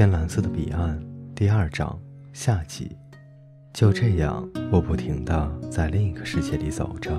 [0.00, 0.98] 天蓝色的彼岸
[1.34, 1.94] 第二章
[2.32, 2.96] 下集。
[3.70, 7.12] 就这样，我不停地在另一个世界里走着，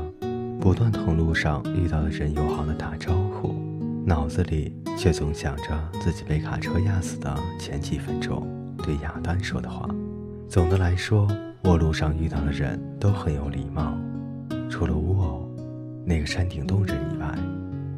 [0.60, 3.54] 不断同路上遇到的人友好的打招呼，
[4.04, 5.64] 脑子里却总想着
[6.02, 8.48] 自己被卡车压死的前几分钟
[8.80, 9.88] 对亚丹说的话。
[10.50, 11.28] 总的来说，
[11.62, 13.96] 我路上遇到的人都很有礼貌，
[14.72, 15.48] 除了乌偶，
[16.04, 17.32] 那个山顶洞人以外。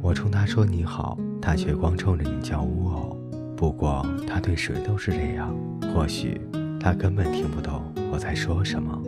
[0.02, 3.18] 我冲他说你好，他却光冲着你叫乌偶。
[3.64, 5.56] 不过他对谁都是这样，
[5.94, 6.38] 或许
[6.78, 7.82] 他根本听不懂
[8.12, 9.02] 我在说什么。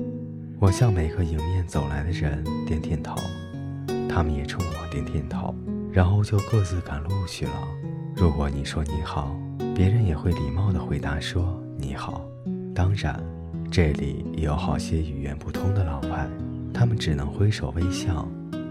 [0.59, 3.15] 我向每个迎面走来的人点点头，
[4.09, 5.55] 他们也冲我点点头，
[5.93, 7.53] 然后就各自赶路去了。
[8.17, 9.37] 如果你说你好，
[9.75, 12.27] 别人也会礼貌地回答说你好。
[12.75, 13.23] 当然，
[13.71, 16.27] 这里也有好些语言不通的老外，
[16.73, 18.27] 他们只能挥手微笑。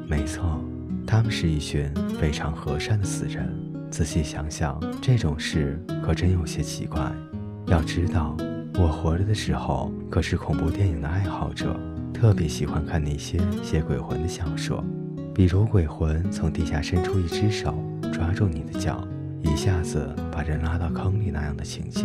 [0.07, 0.59] 没错。
[1.05, 1.87] 他们是一群
[2.20, 3.55] 非常和善的死人。
[3.96, 7.10] 仔细想想，这种事可真有些奇怪。
[7.68, 8.35] 要知道，
[8.74, 11.79] 我活着的时候可是恐怖电影的爱好者，
[12.13, 14.84] 特别喜欢看那些写鬼魂的小说，
[15.34, 17.74] 比如鬼魂从地下伸出一只手
[18.12, 19.02] 抓住你的脚，
[19.41, 22.04] 一下子把人拉到坑里那样的情节。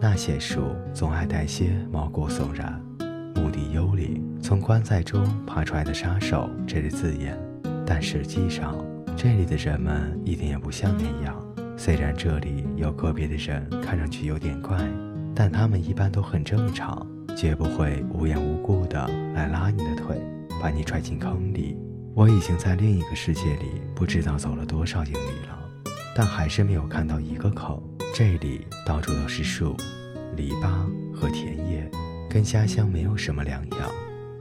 [0.00, 2.80] 那些书总爱带些毛骨悚然、
[3.34, 7.36] 墓地幽灵、从棺材中爬出来的杀手这类字眼。
[7.84, 8.76] 但实际上，
[9.16, 11.40] 这里的人们一点也不像那样。
[11.76, 14.78] 虽然这里有个别的人看上去有点怪，
[15.34, 20.20] 但他们一般都很正常，绝不会无缘无故的来拉你的腿，
[20.60, 21.76] 把你踹进坑里。
[22.14, 25.58] 我已经在另一个世界里不知道走了多少英里了，
[26.14, 27.82] 但还是没有看到一个口。
[28.14, 29.74] 这里到处都是树、
[30.36, 31.90] 篱笆和田野，
[32.28, 33.90] 跟家乡没有什么两样。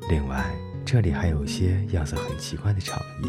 [0.09, 0.51] 另外，
[0.83, 3.27] 这里还有些样子很奇怪的长椅，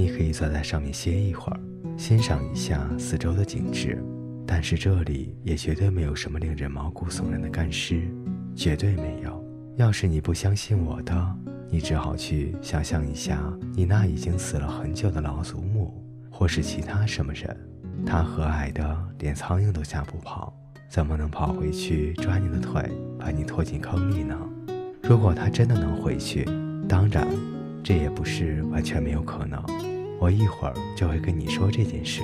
[0.00, 1.60] 你可以坐在上面歇一会儿，
[1.98, 4.02] 欣赏一下四周的景致。
[4.46, 8.00] 但是这里也绝对没有什么令人毛骨悚然的干尸，
[8.56, 9.44] 绝对没有。
[9.76, 11.36] 要是你不相信我的，
[11.68, 13.38] 你只好去想象一下
[13.74, 17.54] 你那已经死了很久的老祖母，或是其他什么人，
[18.06, 20.50] 他和蔼的连苍蝇都吓不跑，
[20.88, 24.34] 怎么能跑回去抓你的腿，把你拖进坑里呢？
[25.02, 26.48] 如果他真的能回去。
[26.88, 27.28] 当然，
[27.84, 29.62] 这也不是完全没有可能。
[30.20, 32.20] 我一会儿就会跟你说这件事，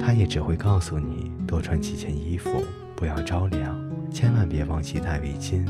[0.00, 2.64] 他也只会告诉你多穿几件衣服，
[2.94, 3.76] 不要着凉，
[4.12, 5.66] 千万别忘记带围巾。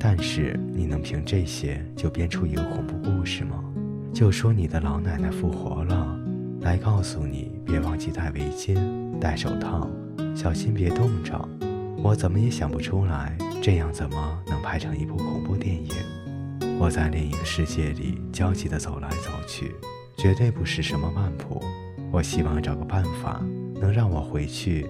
[0.00, 3.62] 但是你能凭这些就编出一个恐怖故事吗？
[4.12, 6.18] 就说你的老奶奶复活了，
[6.62, 8.76] 来告诉你别忘记带围巾、
[9.20, 9.88] 戴手套，
[10.34, 11.48] 小心别冻着。
[12.02, 15.92] 我怎么也想不出来，这样怎么能拍成一部恐怖电影？
[16.80, 19.72] 我在另一个世界里焦急地走来走去，
[20.16, 21.62] 绝对不是什么漫谱。
[22.10, 23.42] 我希望找个办法，
[23.80, 24.86] 能让我回去，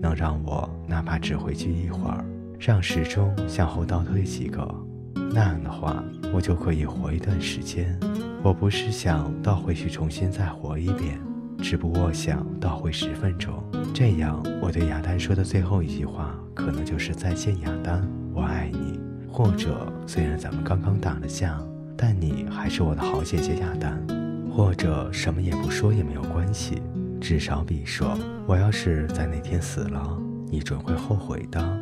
[0.00, 2.24] 能让我哪怕只回去一会儿，
[2.58, 4.74] 让时钟向后倒退几个，
[5.32, 6.02] 那样的话，
[6.32, 7.98] 我就可以活一段时间。
[8.42, 11.18] 我不是想倒回去重新再活一遍，
[11.58, 13.52] 只不过想倒回十分钟，
[13.92, 19.00] 这样我对亚丹说的最后一句话，可能就是再见，亚丹，我爱你。
[19.30, 21.60] 或者，虽然咱们刚刚打了架，
[21.96, 24.04] 但你还是我的好姐姐亚丹。
[24.58, 26.82] 或者什么也不说也没有关系，
[27.20, 30.20] 至少比说我要是在那天死了，
[30.50, 31.80] 你准会后悔的。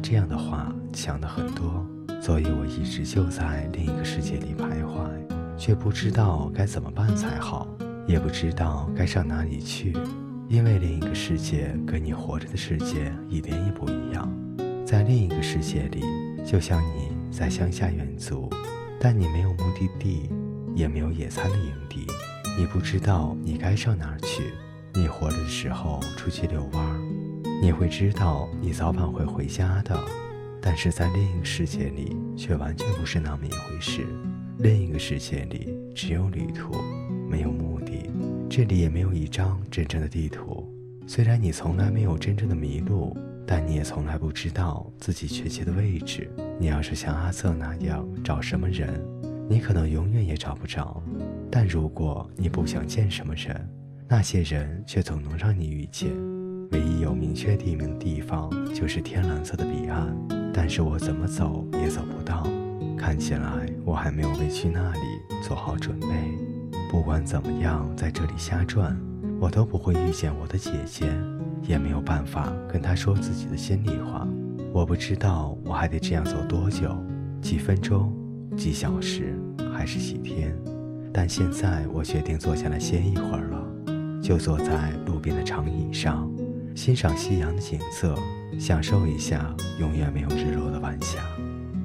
[0.00, 1.84] 这样的话强的很多，
[2.20, 5.10] 所以我一直就在另一个世界里徘徊，
[5.58, 7.66] 却不知道该怎么办才好，
[8.06, 9.92] 也不知道该上哪里去，
[10.48, 14.32] 因为另一个世界跟你活着的世界一点也不一样，
[14.86, 16.04] 在另一个世界里。
[16.46, 18.48] 就像你在乡下远足，
[19.00, 20.30] 但你没有目的地，
[20.74, 22.06] 也没有野餐的营地，
[22.58, 24.52] 你不知道你该上哪儿去。
[24.94, 27.00] 你活着的时候出去遛弯儿，
[27.62, 29.98] 你会知道你早晚会回家的。
[30.60, 34.06] 但是在另一个世界里，却完全不是那么一回事。
[34.58, 36.74] 另一个世界里只有旅途，
[37.28, 38.10] 没有目的。
[38.48, 40.70] 这里也没有一张真正的地图。
[41.06, 43.16] 虽然你从来没有真正的迷路。
[43.44, 46.30] 但你也从来不知道自己确切的位置。
[46.60, 49.04] 你要是像阿瑟那样找什么人，
[49.52, 51.02] 你可能永远也找不着。
[51.50, 53.68] 但如果你不想见什么人，
[54.08, 56.10] 那些人却总能让你遇见。
[56.70, 60.16] 唯一有明确地名的地方就是天蓝色的彼岸，
[60.54, 62.48] 但是我怎么走也走不到。
[62.96, 65.00] 看起来我还没有为去那里
[65.46, 66.08] 做好准备。
[66.90, 68.98] 不管怎么样，在这里瞎转，
[69.38, 71.12] 我都不会遇见我的姐姐。
[71.64, 74.26] 也没有办法跟她说自己的心里话。
[74.72, 76.96] 我不知道我还得这样走多久，
[77.42, 78.10] 几分钟、
[78.56, 79.38] 几小时，
[79.82, 80.56] 还是几天。
[81.12, 86.30] 但现在我决定坐下来歇一会儿了，就坐在路边的长椅上，
[86.72, 88.16] 欣赏夕阳的景色，
[88.60, 91.18] 享受一下永远没有日落的晚霞。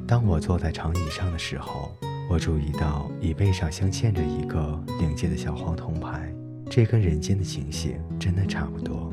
[0.05, 1.91] 当我坐在长椅上的时候，
[2.29, 6.31] 我注意到椅背上镶嵌着一个灵界的小黄铜牌，
[6.69, 9.11] 这跟人间的情形真的差不多。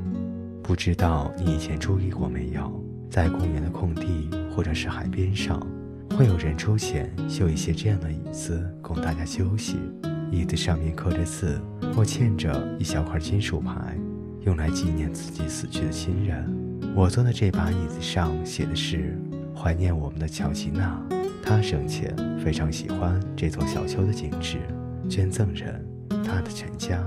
[0.63, 2.71] 不知道你以前注意过没有，
[3.09, 5.59] 在公园的空地或者是海边上，
[6.17, 9.79] 会有人出钱修一些这样的椅子供大家休息。
[10.31, 11.61] 椅子上面刻着字，
[11.95, 13.97] 或嵌着一小块金属牌，
[14.45, 16.49] 用来纪念自己死去的亲人。
[16.95, 19.19] 我坐的这把椅子上写的是
[19.57, 21.01] “怀念我们的乔吉娜”，
[21.43, 24.59] 她生前非常喜欢这座小丘的景致，
[25.09, 25.85] 捐赠人
[26.25, 27.03] 她的全家。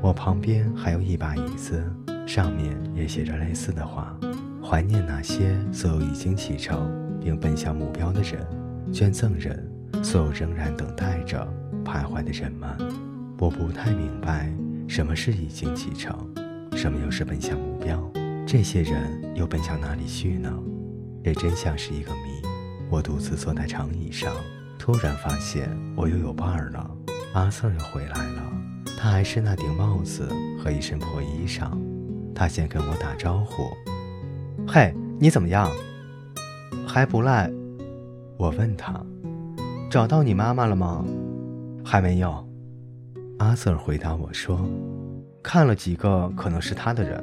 [0.00, 1.82] 我旁边还有一把椅子，
[2.24, 4.16] 上面也写着类似的话
[4.62, 6.88] ：“怀念那些所有已经启程
[7.24, 8.46] 并奔向目标的人，
[8.92, 9.68] 捐赠人
[10.02, 11.44] 所有仍然等待着。”
[11.84, 12.70] 徘徊的人们，
[13.38, 14.50] 我不太明白
[14.88, 16.16] 什么是已经启程，
[16.72, 18.10] 什么又是奔向目标。
[18.46, 20.50] 这些人又奔向哪里去呢？
[21.22, 22.40] 这真像是一个谜。
[22.88, 24.32] 我独自坐在长椅上，
[24.78, 26.90] 突然发现我又有伴儿了。
[27.34, 28.52] 阿瑟又回来了，
[28.98, 30.26] 他还是那顶帽子
[30.58, 31.70] 和一身破衣裳。
[32.34, 33.70] 他先跟我打招呼
[34.66, 35.70] ：“嘿，你怎么样？
[36.86, 37.50] 还不赖？”
[38.36, 39.00] 我问他
[39.90, 41.04] ：“找到你妈妈了吗？”
[41.84, 42.44] 还没有，
[43.38, 44.58] 阿瑟回答我说
[45.42, 47.22] ：“看了几个可能是他的人，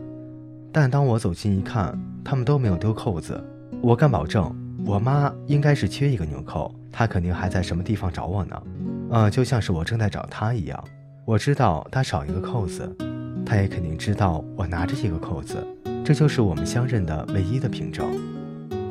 [0.72, 3.44] 但当我走近一看，他们都没有丢扣子。
[3.82, 4.56] 我敢保证，
[4.86, 8.64] 我妈应该是缺一个纽扣，她肯定还在什么地方找我呢。
[9.10, 10.84] 呃，就像是我正在找她一样。
[11.26, 12.96] 我知道她少一个扣子，
[13.44, 15.58] 她也肯定知道我拿着一个扣子，
[16.06, 18.08] 这就是我们相认的唯一的凭证。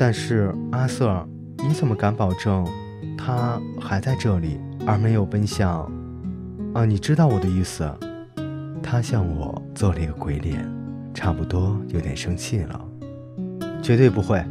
[0.00, 2.66] 但是阿瑟，你怎么敢保证
[3.18, 5.80] 他还在这里？”而没有奔向，
[6.72, 7.86] 啊，你知道我的意思。
[8.82, 10.66] 他向我做了一个鬼脸，
[11.12, 12.80] 差不多有点生气了。
[13.82, 14.42] 绝对不会，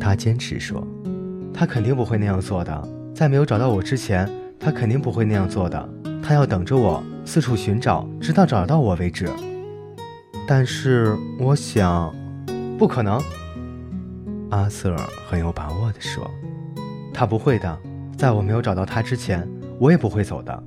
[0.00, 0.84] 他坚持说，
[1.54, 2.88] 他肯定不会那样做的。
[3.14, 4.28] 在没有找到我之前，
[4.58, 5.88] 他肯定不会那样做的。
[6.20, 9.30] 他要等着我，四处寻找，直到找到我为止。
[10.44, 12.12] 但是我想，
[12.76, 13.22] 不可能。
[14.52, 14.94] 阿瑟
[15.26, 16.30] 很有把握地说，
[17.12, 17.78] 他不会的。
[18.18, 20.62] 在我没有找到他之前，我也不会走的。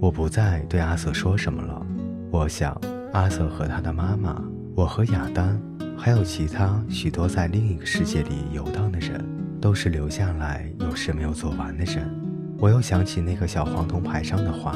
[0.00, 1.86] 我不再对阿瑟说什么了。
[2.30, 2.74] 我想，
[3.12, 4.42] 阿瑟和他的妈妈，
[4.74, 5.60] 我和亚丹，
[5.98, 9.22] 还有其他许多在另一个世界里游荡的人，
[9.60, 12.10] 都是留下来有事没有做完的人。
[12.58, 14.74] 我又想起那个小黄铜牌上的话，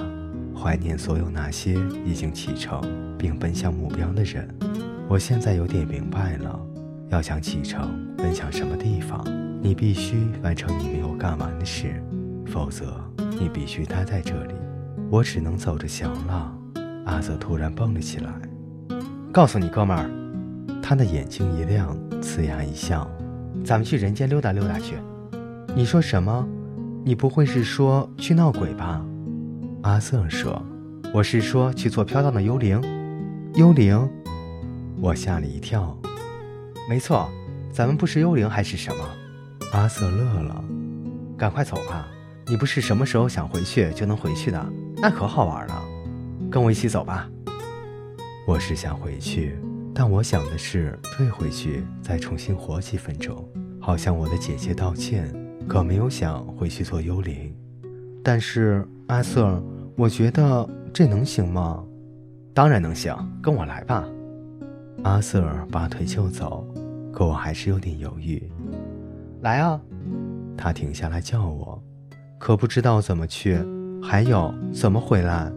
[0.54, 2.78] 怀念所有那些已经启程
[3.16, 4.46] 并奔向目标的人。
[5.08, 6.60] 我现在有点明白了，
[7.10, 9.24] 要想启程奔向什么地方。
[9.62, 12.02] 你必须完成你没有干完的事，
[12.46, 13.00] 否则
[13.38, 14.54] 你必须待在这里。
[15.10, 16.52] 我只能走着想了。
[17.06, 18.30] 阿瑟突然蹦了起来，
[19.32, 20.10] 告诉你哥们儿，
[20.82, 23.08] 他的眼睛一亮，呲牙一笑，
[23.64, 24.96] 咱们去人间溜达溜达去。
[25.74, 26.46] 你说什么？
[27.04, 29.04] 你不会是说去闹鬼吧？
[29.82, 30.62] 阿瑟说，
[31.12, 32.80] 我是说去做飘荡的幽灵。
[33.54, 34.10] 幽灵？
[35.00, 35.96] 我吓了一跳。
[36.88, 37.30] 没错，
[37.72, 39.04] 咱们不是幽灵还是什么？
[39.72, 40.64] 阿瑟乐了，
[41.36, 42.06] 赶快走吧！
[42.46, 44.66] 你不是什么时候想回去就能回去的，
[44.96, 45.82] 那可好玩了。
[46.50, 47.28] 跟我一起走吧。
[48.46, 49.58] 我是想回去，
[49.94, 53.48] 但我想的是退回去再重新活几分钟，
[53.80, 55.34] 好向我的姐姐道歉。
[55.66, 57.50] 可没有想回去做幽灵。
[58.22, 59.62] 但是阿瑟，
[59.96, 61.82] 我觉得这能行吗？
[62.52, 64.04] 当然能行，跟我来吧。
[65.02, 65.42] 阿瑟
[65.72, 66.66] 拔腿就走，
[67.14, 68.42] 可我还是有点犹豫。
[69.42, 69.80] 来啊！
[70.56, 71.80] 他停下来叫我，
[72.38, 73.56] 可不知道怎么去，
[74.02, 75.50] 还有怎么回来。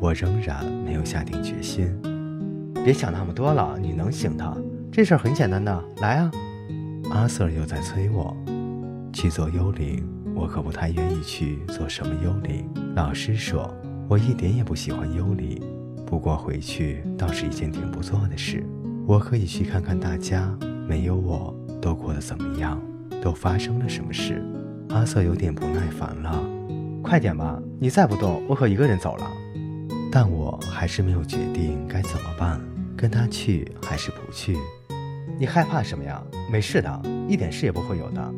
[0.00, 1.94] 我仍然没有下定决心。
[2.82, 4.62] 别想那么多了，你能行的。
[4.90, 6.30] 这事儿很简单的，来啊！
[7.10, 8.34] 阿 Sir 又在催我
[9.12, 10.02] 去做幽灵，
[10.34, 12.66] 我可不太愿意去做什么幽灵。
[12.94, 13.70] 老师说，
[14.08, 15.60] 我一点也不喜欢幽灵。
[16.06, 18.64] 不过回去倒是一件挺不错的事，
[19.06, 20.50] 我可以去看看大家，
[20.88, 21.54] 没有我。
[21.80, 22.80] 都过得怎么样？
[23.22, 24.42] 都发生了什么事？
[24.88, 26.42] 阿瑟有点不耐烦了，
[27.02, 27.60] 快点吧！
[27.78, 29.30] 你再不动，我可一个人走了。
[30.10, 32.58] 但我还是没有决定该怎么办，
[32.96, 34.56] 跟他去还是不去？
[35.38, 36.22] 你害怕什么呀？
[36.50, 38.34] 没事的，一点事也不会有的。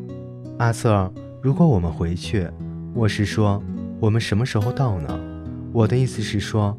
[0.58, 2.48] 阿瑟，如果我们回去，
[2.92, 3.62] 我是说，
[4.00, 5.16] 我们什么时候到呢？
[5.72, 6.76] 我的意思是说，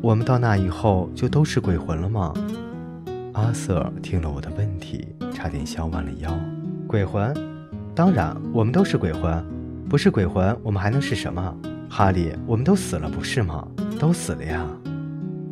[0.00, 2.32] 我们到那以后就都是鬼魂了吗？
[3.38, 6.36] 阿瑟听了我的问题，差点笑弯了腰。
[6.88, 7.32] 鬼魂？
[7.94, 9.44] 当然，我们都是鬼魂。
[9.88, 11.56] 不是鬼魂，我们还能是什么？
[11.88, 13.64] 哈利，我们都死了，不是吗？
[13.96, 14.66] 都死了呀。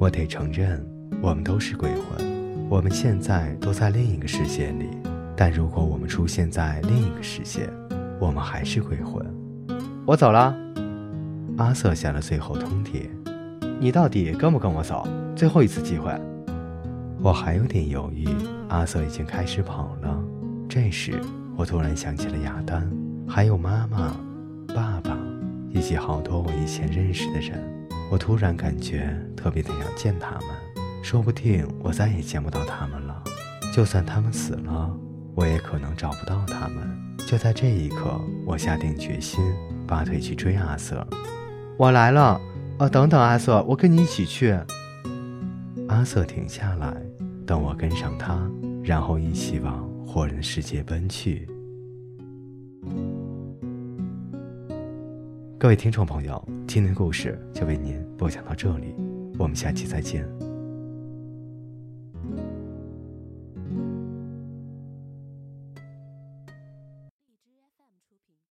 [0.01, 0.85] 我得承认，
[1.23, 2.69] 我们都是鬼魂。
[2.69, 4.89] 我们现在都在另一个世界里，
[5.37, 7.71] 但如果我们出现在另一个世界，
[8.19, 9.25] 我们还是鬼魂。
[10.05, 10.53] 我走了。
[11.57, 13.09] 阿瑟下了最后通牒。
[13.79, 15.07] 你到底跟不跟我走？
[15.37, 16.13] 最后一次机会。
[17.21, 18.29] 我还有点犹豫。
[18.69, 20.23] 阿瑟已经开始跑了。
[20.69, 21.21] 这时，
[21.57, 22.91] 我突然想起了亚丹，
[23.29, 24.17] 还有妈妈、
[24.75, 25.17] 爸爸，
[25.71, 27.63] 以及好多我以前认识的人。
[28.11, 30.43] 我突然感觉特别的想见他们。
[31.03, 33.23] 说不定我再也见不到他们了。
[33.73, 34.91] 就算他们死了，
[35.35, 37.17] 我也可能找不到他们。
[37.27, 39.41] 就在这一刻，我下定决心，
[39.87, 41.07] 拔腿去追阿瑟。
[41.77, 42.41] 我来了。
[42.79, 44.59] 哦，等等，阿瑟，我跟你一起去。
[45.89, 46.95] 阿瑟停下来，
[47.47, 48.51] 等我跟上他，
[48.83, 51.47] 然后一起往活人世界奔去。
[55.57, 58.93] 各位听众朋友，今天的故事就为您播讲到这里，
[59.39, 60.29] 我们下期再见。